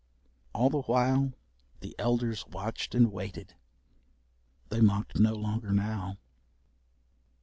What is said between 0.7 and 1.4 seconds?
the while,